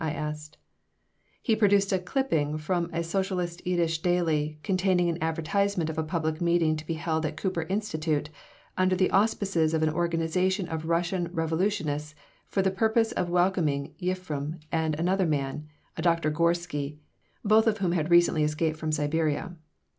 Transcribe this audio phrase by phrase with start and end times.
[0.03, 0.57] I asked
[1.43, 6.41] He produced a clipping from a socialist Yiddish daily containing an advertisement of a public
[6.41, 8.31] meeting to be held at Cooper Institute
[8.75, 12.15] under the auspices of an organization of Russian revolutionists
[12.47, 16.97] for the purpose of welcoming Yefflm and another man, a Doctor Gorsky,
[17.45, 19.55] both of whom had recently escaped from Siberia.